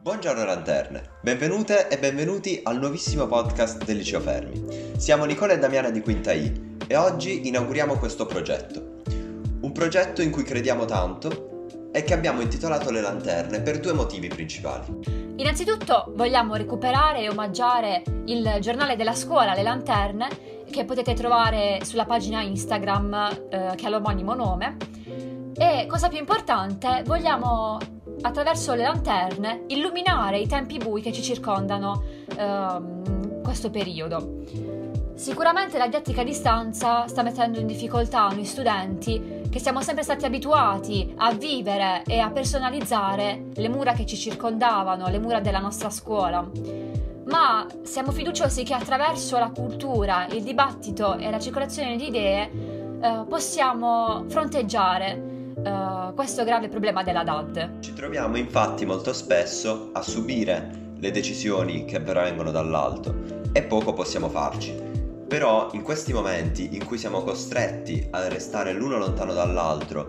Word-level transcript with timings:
Buongiorno 0.00 0.44
lanterne, 0.44 1.02
benvenute 1.20 1.88
e 1.88 1.98
benvenuti 1.98 2.60
al 2.62 2.78
nuovissimo 2.78 3.26
podcast 3.26 3.84
del 3.84 3.96
Liceo 3.96 4.20
Fermi. 4.20 4.94
Siamo 4.96 5.24
Nicola 5.24 5.54
e 5.54 5.58
Damiana 5.58 5.90
di 5.90 6.00
Quinta 6.00 6.32
I 6.32 6.76
e 6.86 6.94
oggi 6.94 7.48
inauguriamo 7.48 7.98
questo 7.98 8.24
progetto. 8.24 9.02
Un 9.60 9.72
progetto 9.72 10.22
in 10.22 10.30
cui 10.30 10.44
crediamo 10.44 10.84
tanto 10.84 11.88
e 11.90 12.04
che 12.04 12.14
abbiamo 12.14 12.42
intitolato 12.42 12.92
Le 12.92 13.00
Lanterne 13.00 13.60
per 13.60 13.80
due 13.80 13.92
motivi 13.92 14.28
principali. 14.28 15.34
Innanzitutto 15.34 16.12
vogliamo 16.14 16.54
recuperare 16.54 17.22
e 17.22 17.28
omaggiare 17.28 18.04
il 18.26 18.58
giornale 18.60 18.94
della 18.94 19.16
scuola 19.16 19.52
Le 19.52 19.62
Lanterne 19.62 20.28
che 20.70 20.84
potete 20.84 21.12
trovare 21.14 21.80
sulla 21.82 22.04
pagina 22.04 22.40
Instagram 22.40 23.48
eh, 23.50 23.72
che 23.74 23.86
ha 23.86 23.88
l'omonimo 23.88 24.34
nome. 24.34 24.76
E 25.56 25.86
cosa 25.88 26.08
più 26.08 26.18
importante, 26.18 27.02
vogliamo 27.04 27.96
attraverso 28.20 28.74
le 28.74 28.82
lanterne 28.82 29.64
illuminare 29.68 30.38
i 30.38 30.46
tempi 30.46 30.78
bui 30.78 31.00
che 31.00 31.12
ci 31.12 31.22
circondano 31.22 32.02
in 32.30 32.38
eh, 32.38 33.42
questo 33.42 33.70
periodo. 33.70 34.76
Sicuramente 35.14 35.78
la 35.78 35.86
didattica 35.86 36.20
a 36.20 36.24
distanza 36.24 37.08
sta 37.08 37.22
mettendo 37.22 37.58
in 37.58 37.66
difficoltà 37.66 38.28
noi 38.28 38.44
studenti 38.44 39.40
che 39.50 39.58
siamo 39.58 39.82
sempre 39.82 40.04
stati 40.04 40.24
abituati 40.24 41.12
a 41.16 41.32
vivere 41.32 42.02
e 42.06 42.20
a 42.20 42.30
personalizzare 42.30 43.46
le 43.54 43.68
mura 43.68 43.94
che 43.94 44.06
ci 44.06 44.16
circondavano, 44.16 45.08
le 45.08 45.18
mura 45.18 45.40
della 45.40 45.58
nostra 45.58 45.90
scuola. 45.90 46.48
Ma 47.26 47.66
siamo 47.82 48.12
fiduciosi 48.12 48.62
che 48.62 48.74
attraverso 48.74 49.38
la 49.38 49.50
cultura, 49.50 50.26
il 50.30 50.42
dibattito 50.42 51.16
e 51.16 51.28
la 51.30 51.40
circolazione 51.40 51.96
di 51.96 52.06
idee 52.06 52.50
eh, 53.00 53.24
possiamo 53.28 54.24
fronteggiare 54.28 55.37
Uh, 55.64 56.14
questo 56.14 56.44
grave 56.44 56.68
problema 56.68 57.02
della 57.02 57.24
DAD. 57.24 57.80
Ci 57.80 57.92
troviamo 57.92 58.36
infatti 58.36 58.86
molto 58.86 59.12
spesso 59.12 59.90
a 59.92 60.02
subire 60.02 60.86
le 60.96 61.10
decisioni 61.10 61.84
che 61.84 62.00
provengono 62.00 62.50
dall'alto 62.50 63.14
e 63.52 63.62
poco 63.62 63.92
possiamo 63.92 64.28
farci. 64.28 64.74
Però 65.26 65.68
in 65.72 65.82
questi 65.82 66.12
momenti 66.12 66.74
in 66.74 66.84
cui 66.84 66.96
siamo 66.96 67.22
costretti 67.22 68.06
a 68.10 68.28
restare 68.28 68.72
l'uno 68.72 68.96
lontano 68.98 69.32
dall'altro 69.32 70.08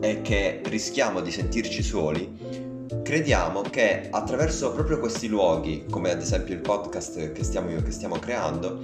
e 0.00 0.22
che 0.22 0.60
rischiamo 0.64 1.20
di 1.20 1.30
sentirci 1.30 1.82
soli, 1.82 2.70
crediamo 3.02 3.62
che 3.62 4.08
attraverso 4.10 4.72
proprio 4.72 5.00
questi 5.00 5.26
luoghi, 5.26 5.86
come 5.90 6.10
ad 6.10 6.20
esempio 6.20 6.54
il 6.54 6.60
podcast 6.60 7.32
che 7.32 7.42
stiamo, 7.42 7.74
che 7.82 7.90
stiamo 7.90 8.18
creando, 8.18 8.78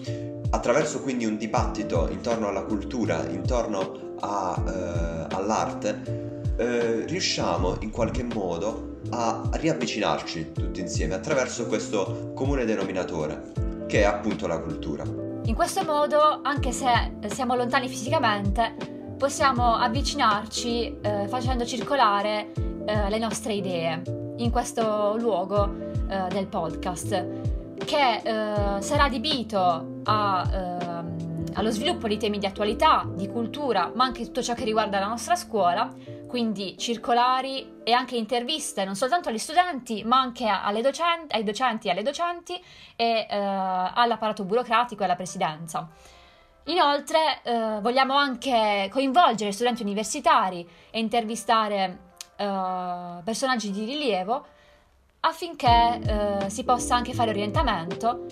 attraverso 0.50 1.02
quindi 1.02 1.24
un 1.24 1.36
dibattito 1.36 2.08
intorno 2.10 2.48
alla 2.48 2.62
cultura, 2.62 3.27
intorno 3.28 4.16
a, 4.20 4.62
eh, 4.66 5.34
all'arte, 5.34 6.54
eh, 6.56 7.04
riusciamo 7.06 7.77
in 7.80 7.91
qualche 7.91 8.22
modo 8.24 8.96
a 9.10 9.48
riavvicinarci 9.52 10.52
tutti 10.52 10.80
insieme 10.80 11.14
attraverso 11.14 11.66
questo 11.66 12.32
comune 12.34 12.64
denominatore, 12.64 13.52
che 13.86 14.00
è 14.00 14.04
appunto 14.04 14.46
la 14.46 14.58
cultura. 14.58 15.04
In 15.44 15.54
questo 15.54 15.84
modo, 15.84 16.41
anche 16.42 16.72
se 16.72 17.12
siamo 17.28 17.54
lontani 17.54 17.88
fisicamente, 17.88 18.74
possiamo 19.16 19.74
avvicinarci 19.76 20.98
eh, 21.00 21.26
facendo 21.28 21.64
circolare 21.64 22.52
eh, 22.86 23.08
le 23.08 23.19
nostre 23.19 23.54
idee 23.54 24.02
in 24.36 24.50
questo 24.50 25.16
luogo 25.19 25.74
eh, 26.08 26.28
del 26.28 26.46
podcast, 26.46 27.26
che 27.89 28.20
eh, 28.22 28.83
sarà 28.83 29.05
adibito 29.05 30.00
a 30.05 30.50
ehm, 30.53 31.47
allo 31.55 31.70
sviluppo 31.70 32.06
di 32.06 32.19
temi 32.19 32.39
di 32.39 32.44
attualità, 32.44 33.08
di 33.14 33.27
cultura, 33.28 33.91
ma 33.94 34.05
anche 34.05 34.25
tutto 34.25 34.42
ciò 34.42 34.53
che 34.53 34.64
riguarda 34.64 35.00
la 35.00 35.06
nostra 35.06 35.34
scuola, 35.34 35.91
quindi 36.28 36.77
circolari 36.77 37.81
e 37.83 37.92
anche 37.92 38.14
interviste 38.16 38.84
non 38.84 38.94
soltanto 38.94 39.31
agli 39.31 39.39
studenti, 39.39 40.05
ma 40.05 40.20
anche 40.20 40.44
docenti, 40.83 41.34
ai 41.34 41.42
docenti 41.42 41.88
e 41.88 41.91
alle 41.93 42.03
docenti 42.03 42.62
e 42.94 43.26
eh, 43.28 43.37
all'apparato 43.37 44.44
burocratico 44.44 45.00
e 45.00 45.05
alla 45.06 45.16
presidenza. 45.16 45.88
Inoltre 46.65 47.41
eh, 47.43 47.78
vogliamo 47.81 48.15
anche 48.15 48.91
coinvolgere 48.93 49.50
studenti 49.50 49.81
universitari 49.81 50.69
e 50.91 50.99
intervistare 50.99 51.99
eh, 52.37 53.22
personaggi 53.25 53.70
di 53.70 53.87
rilievo 53.87 54.47
affinché 55.21 56.01
eh, 56.05 56.51
si 56.51 56.65
possa 56.65 56.95
anche 56.95 57.12
fare 57.12 57.31
orientamento 57.31 58.27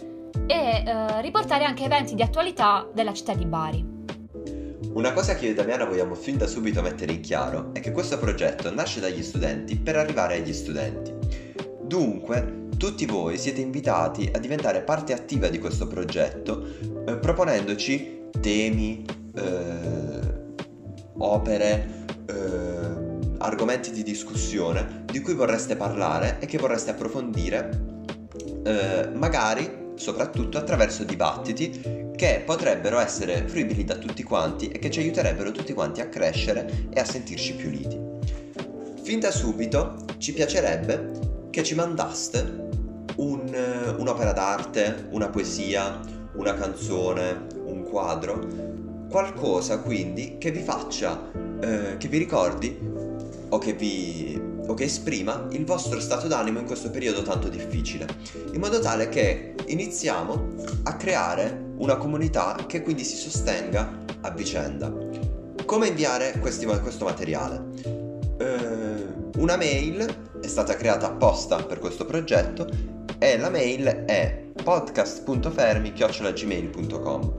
e 0.47 0.85
eh, 0.87 1.21
riportare 1.21 1.65
anche 1.65 1.85
eventi 1.85 2.15
di 2.15 2.23
attualità 2.23 2.89
della 2.93 3.13
città 3.13 3.35
di 3.35 3.45
Bari. 3.45 3.95
Una 4.93 5.13
cosa 5.13 5.35
che 5.35 5.47
io 5.47 5.51
e 5.51 5.55
Damiana 5.55 5.85
vogliamo 5.85 6.15
fin 6.15 6.39
da 6.39 6.47
subito 6.47 6.81
mettere 6.81 7.13
in 7.13 7.21
chiaro 7.21 7.71
è 7.75 7.81
che 7.81 7.93
questo 7.93 8.19
progetto 8.19 8.73
nasce 8.73 9.01
dagli 9.01 9.23
studenti 9.23 9.77
per 9.77 9.97
arrivare 9.97 10.37
agli 10.37 10.55
studenti. 10.55 11.13
Dunque, 11.83 12.69
tutti 12.79 13.05
voi 13.05 13.37
siete 13.37 13.61
invitati 13.61 14.31
a 14.33 14.39
diventare 14.39 14.83
parte 14.83 15.13
attiva 15.13 15.49
di 15.49 15.59
questo 15.59 15.87
progetto 15.87 16.65
eh, 17.07 17.17
proponendoci 17.17 18.29
temi, 18.41 19.05
eh, 19.35 20.45
opere, 21.19 21.96
argomenti 23.39 23.91
di 23.91 24.03
discussione 24.03 25.05
di 25.05 25.21
cui 25.21 25.35
vorreste 25.35 25.77
parlare 25.77 26.39
e 26.41 26.47
che 26.47 26.59
vorreste 26.59 26.91
approfondire, 26.91 27.71
eh, 28.65 29.09
magari 29.15 29.85
soprattutto 29.97 30.59
attraverso 30.59 31.05
dibattiti 31.05 32.05
che 32.15 32.43
potrebbero 32.45 32.99
essere 32.99 33.47
fruibili 33.47 33.85
da 33.85 33.97
tutti 33.97 34.23
quanti 34.23 34.69
e 34.69 34.79
che 34.79 34.91
ci 34.91 35.01
aiuterebbero 35.01 35.53
tutti 35.53 35.73
quanti 35.73 36.01
a 36.01 36.09
crescere 36.09 36.89
e 36.91 36.99
a 37.01 37.05
sentirci 37.05 37.55
più 37.55 37.69
uniti. 37.69 37.99
Fin 39.03 39.21
da 39.21 39.31
subito 39.31 40.05
ci 40.19 40.33
piacerebbe 40.33 41.49
che 41.51 41.63
ci 41.63 41.75
mandaste 41.75 42.65
un, 43.17 43.49
eh, 43.53 43.91
un'opera 43.99 44.33
d'arte, 44.33 45.09
una 45.11 45.29
poesia, 45.29 46.01
una 46.35 46.55
canzone, 46.55 47.47
un 47.65 47.85
quadro, 47.85 48.75
qualcosa 49.09 49.79
quindi 49.81 50.37
che 50.39 50.51
vi 50.51 50.61
faccia, 50.61 51.31
eh, 51.61 51.97
che 51.97 52.09
vi 52.09 52.19
ricordi 52.19 52.79
o 53.57 53.59
che 53.59 53.73
vi 53.73 54.39
o 54.67 54.75
che 54.75 54.85
esprima 54.85 55.47
il 55.51 55.65
vostro 55.65 55.99
stato 56.01 56.29
d'animo 56.29 56.59
in 56.59 56.67
questo 56.67 56.91
periodo 56.91 57.23
tanto 57.23 57.49
difficile, 57.49 58.07
in 58.53 58.61
modo 58.61 58.81
tale 58.81 59.09
che 59.09 59.55
iniziamo 59.67 60.49
a 60.83 60.95
creare 60.97 61.73
una 61.79 61.97
comunità 61.97 62.57
che 62.67 62.83
quindi 62.83 63.05
si 63.05 63.17
sostenga 63.17 64.05
a 64.21 64.31
vicenda. 64.31 64.93
Come 65.65 65.89
inviare 65.89 66.39
questi, 66.41 66.67
questo 66.67 67.05
materiale? 67.05 67.65
Eh, 68.39 69.07
una 69.39 69.57
mail 69.57 70.05
è 70.41 70.47
stata 70.47 70.75
creata 70.75 71.07
apposta 71.07 71.63
per 71.63 71.79
questo 71.79 72.05
progetto 72.05 72.69
e 73.19 73.39
la 73.39 73.49
mail 73.49 73.87
è 74.07 74.51
podcast.fermi.gmail.com 74.63 77.35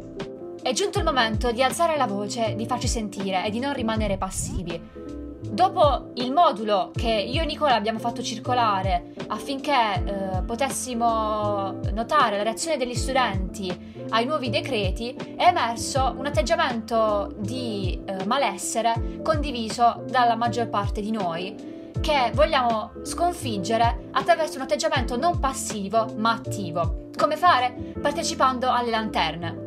È 0.63 0.71
giunto 0.71 0.97
il 0.97 1.03
momento 1.03 1.51
di 1.51 1.61
alzare 1.61 1.95
la 1.97 2.07
voce, 2.07 2.55
di 2.55 2.65
farci 2.65 2.87
sentire 2.87 3.45
e 3.45 3.51
di 3.51 3.59
non 3.59 3.73
rimanere 3.73 4.17
passivi. 4.17 5.16
Dopo 5.57 6.11
il 6.17 6.31
modulo 6.31 6.91
che 6.93 7.09
io 7.09 7.41
e 7.41 7.45
Nicola 7.45 7.73
abbiamo 7.73 7.97
fatto 7.97 8.21
circolare 8.21 9.13
affinché 9.25 9.73
eh, 9.73 10.43
potessimo 10.43 11.79
notare 11.93 12.37
la 12.37 12.43
reazione 12.43 12.77
degli 12.77 12.93
studenti 12.93 14.05
ai 14.09 14.25
nuovi 14.27 14.51
decreti, 14.51 15.15
è 15.15 15.47
emerso 15.47 16.13
un 16.15 16.27
atteggiamento 16.27 17.33
di 17.39 17.99
eh, 18.05 18.23
malessere 18.25 19.19
condiviso 19.23 20.03
dalla 20.07 20.35
maggior 20.35 20.69
parte 20.69 21.01
di 21.01 21.09
noi 21.09 21.55
che 21.99 22.29
vogliamo 22.35 22.91
sconfiggere 23.01 24.09
attraverso 24.11 24.57
un 24.57 24.61
atteggiamento 24.61 25.17
non 25.17 25.39
passivo 25.39 26.13
ma 26.17 26.33
attivo. 26.33 27.09
Come 27.17 27.35
fare? 27.35 27.93
Partecipando 27.99 28.69
alle 28.69 28.91
lanterne. 28.91 29.66